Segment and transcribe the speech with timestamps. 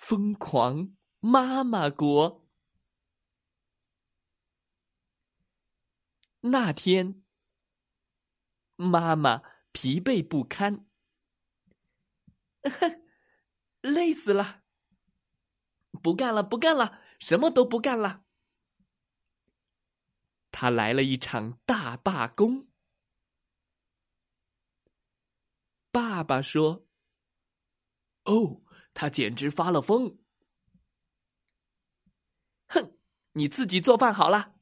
[0.00, 2.48] 疯狂妈妈国。
[6.40, 7.22] 那天，
[8.76, 9.42] 妈妈
[9.72, 10.88] 疲惫不堪，
[13.82, 14.64] 累死了，
[16.02, 18.24] 不干了，不干了，什么都不干了。
[20.50, 22.68] 他来了一场大罢工。
[25.92, 26.88] 爸爸说
[28.24, 28.62] ：“哦。”
[29.00, 30.18] 他简直发了疯！
[32.66, 32.98] 哼，
[33.32, 34.56] 你自己做饭好了。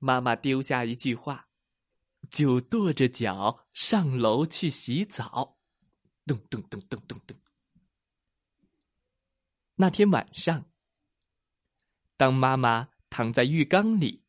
[0.00, 1.48] 妈妈丢下一句话，
[2.28, 5.60] 就跺着脚上楼去洗澡。
[6.26, 7.38] 咚咚咚咚咚咚。
[9.76, 10.68] 那天晚上，
[12.16, 14.24] 当妈妈躺在浴缸里，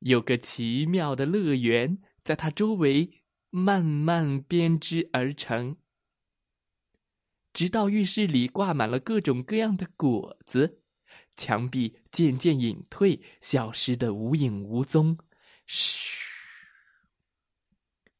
[0.00, 5.76] 有个奇妙的乐园在她周围慢慢编织而成。
[7.56, 10.82] 直到浴室里挂满了各种各样的果子，
[11.38, 15.16] 墙壁渐渐隐退，消失的无影无踪。
[15.64, 16.20] 嘘，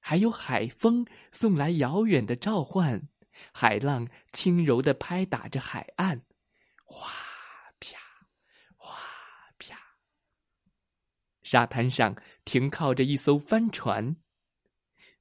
[0.00, 3.10] 还有海风送来遥远的召唤，
[3.52, 6.22] 海浪轻柔的拍打着海岸，
[6.86, 7.10] 哗
[7.78, 7.98] 啪，
[8.78, 8.98] 哗
[9.58, 9.78] 啪。
[11.42, 14.16] 沙滩上停靠着一艘帆船，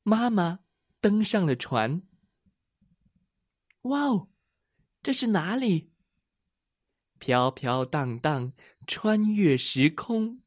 [0.04, 0.60] 妈妈
[1.02, 2.02] 登上了船。
[3.86, 4.30] 哇哦，
[5.03, 5.91] 这是哪里？
[7.19, 8.53] 飘飘荡荡，
[8.88, 10.41] 穿越时空。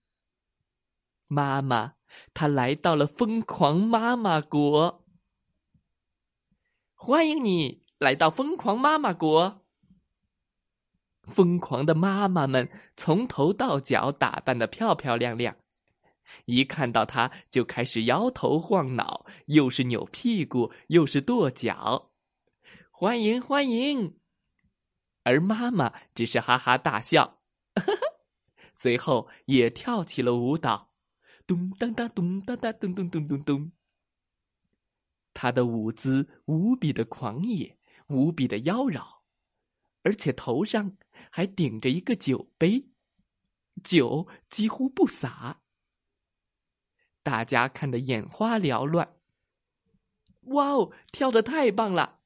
[1.28, 1.94] 妈妈，
[2.34, 5.04] 她来到了疯狂妈妈国。
[6.94, 9.64] 欢迎你来到疯狂妈妈国。
[11.22, 15.56] 疯狂的妈妈们从头到脚打扮的漂漂亮亮，
[16.46, 22.07] 一看到她就开始摇头晃脑，又是扭屁股，又是跺脚。
[23.00, 24.18] 欢迎欢迎，
[25.22, 27.40] 而妈妈只是哈哈大笑，
[28.74, 30.90] 随后也跳起了舞蹈，
[31.46, 33.72] 咚当当咚当当咚咚咚咚咚。
[35.32, 37.78] 她的舞姿无比的狂野，
[38.08, 39.20] 无比的妖娆，
[40.02, 40.96] 而且头上
[41.30, 42.88] 还顶着一个酒杯，
[43.84, 45.62] 酒几乎不洒。
[47.22, 49.14] 大家看得眼花缭乱。
[50.46, 52.17] 哇哦，跳的太棒了！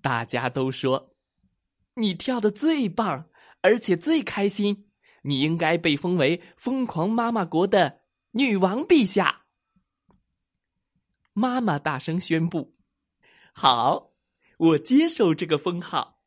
[0.00, 1.14] 大家都说
[1.94, 3.28] 你跳的最棒，
[3.62, 4.86] 而且最开心，
[5.22, 8.00] 你应该被封为疯狂妈妈国的
[8.32, 9.46] 女王陛下。
[11.32, 12.74] 妈妈大声宣布，
[13.52, 14.12] 好，
[14.58, 16.20] 我接受这个封号，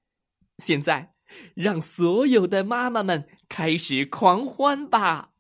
[0.58, 1.16] 现在
[1.56, 5.32] 让所有的妈妈们开始狂欢吧，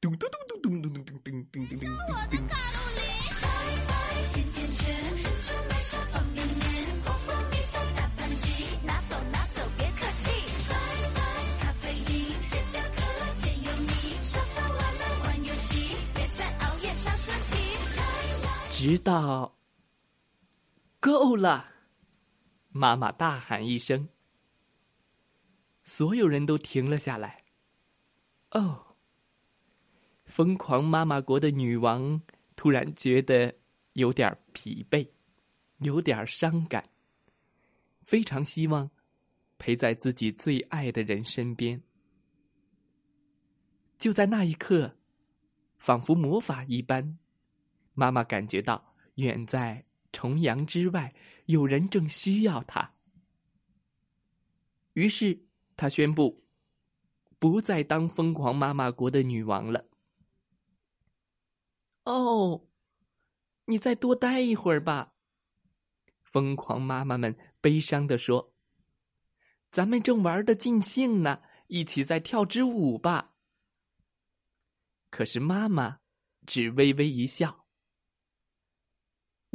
[0.00, 0.65] 嘟嘟嘟嘟嘟。
[18.78, 19.56] 直到
[21.00, 21.70] 够了，
[22.68, 24.10] 妈妈大喊一声，
[25.82, 27.44] 所有人都停了下来。
[28.50, 28.98] 哦，
[30.26, 32.20] 疯狂妈妈国的女王
[32.54, 33.54] 突然觉得
[33.94, 35.08] 有点疲惫，
[35.78, 36.90] 有点伤感，
[38.02, 38.90] 非常希望
[39.56, 41.82] 陪在自己最爱的人身边。
[43.96, 44.96] 就在那一刻，
[45.78, 47.18] 仿佛魔法一般。
[47.96, 51.14] 妈妈感觉到，远在重洋之外，
[51.46, 52.94] 有人正需要她。
[54.92, 56.44] 于是，她宣布，
[57.38, 59.88] 不再当疯狂妈妈国的女王了。
[62.04, 62.68] 哦，
[63.64, 65.14] 你再多待一会儿吧。
[66.22, 68.54] 疯狂妈妈们悲伤地说
[69.72, 73.32] ：“咱们正玩的尽兴呢，一起再跳支舞吧。”
[75.08, 76.00] 可是妈妈
[76.46, 77.65] 只微微一笑。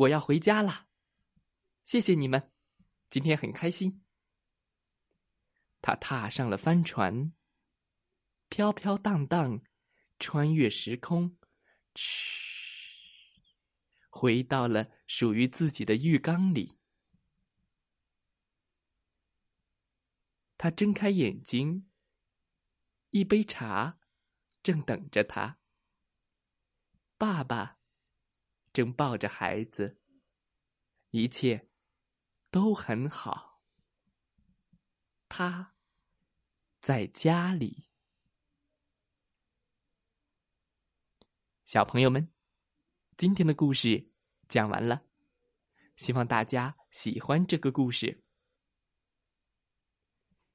[0.01, 0.88] 我要回家了，
[1.83, 2.51] 谢谢你们，
[3.12, 4.03] 今天很开心。
[5.80, 7.33] 他踏上了帆船，
[8.50, 9.62] 飘飘荡荡，
[10.18, 11.38] 穿越时空，
[11.94, 13.44] 嘘，
[14.09, 16.80] 回到了属于自己的浴缸里。
[20.57, 21.88] 他睁开眼睛，
[23.12, 24.00] 一杯茶
[24.63, 25.59] 正等着他。
[27.19, 27.77] 爸爸
[28.73, 30.00] 正抱着孩子，
[31.09, 31.69] 一切
[32.50, 33.62] 都很好。
[35.27, 35.75] 他
[36.79, 37.88] 在家里。
[41.63, 42.31] 小朋友们，
[43.18, 44.12] 今天的故事
[44.50, 45.06] 讲完了，
[45.95, 48.24] 希望大家喜欢这个故事。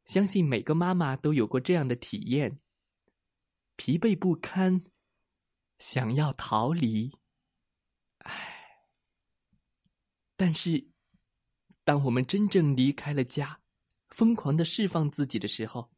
[0.05, 2.61] 相信每个妈妈都有过这样的体验：
[3.77, 4.83] 疲惫不堪，
[5.79, 7.19] 想要逃离。
[8.27, 8.89] 唉，
[10.37, 10.89] 但是
[11.85, 13.61] 当我们真正离开了家，
[14.09, 15.91] 疯狂的释放自己的时候，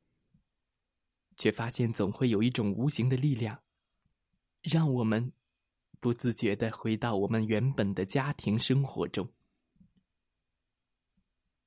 [1.36, 3.62] 却发现总会有一种无形的力量。
[4.60, 5.32] 让我们
[6.00, 9.32] 不自觉的回到我们原本的家庭生活中。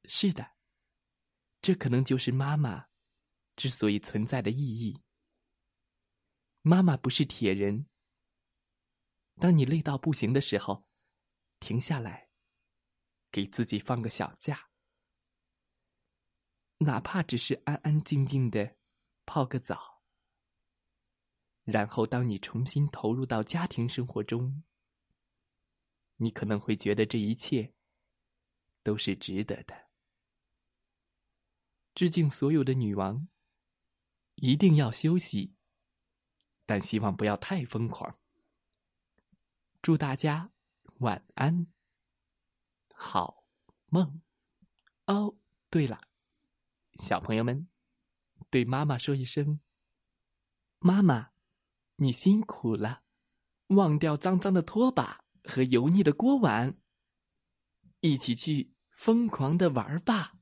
[0.05, 0.51] 是的，
[1.61, 2.87] 这可能就是妈妈
[3.55, 5.01] 之所以存在的意义。
[6.61, 7.87] 妈妈不是铁人。
[9.41, 10.85] 当你累到不行的时候，
[11.59, 12.29] 停下来，
[13.31, 14.69] 给自己放个小假，
[16.77, 18.77] 哪怕只是安安静静的
[19.25, 20.03] 泡个澡。
[21.63, 24.63] 然后，当你重新投入到家庭生活中，
[26.17, 27.73] 你可能会觉得这一切
[28.83, 29.89] 都是值得的。
[31.95, 33.27] 致敬所有的女王，
[34.35, 35.55] 一定要休息，
[36.67, 38.20] 但希望不要太疯狂。
[39.81, 40.51] 祝大家
[40.99, 41.65] 晚安，
[42.93, 43.43] 好
[43.87, 44.21] 梦。
[45.07, 45.35] 哦，
[45.69, 45.99] 对了，
[46.93, 47.67] 小朋友们，
[48.49, 49.59] 对妈妈说一声，
[50.79, 51.31] 妈妈。
[51.97, 53.03] 你辛苦了，
[53.67, 56.79] 忘掉脏脏的拖把和油腻的锅碗，
[57.99, 60.39] 一起去疯狂的玩吧。